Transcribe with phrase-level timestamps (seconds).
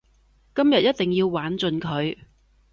[0.55, 2.17] 今日一定要玩盡佢